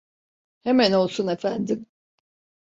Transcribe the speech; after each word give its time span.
Hemen 0.63 0.91
olsun 0.93 1.27
efendim. 1.27 1.85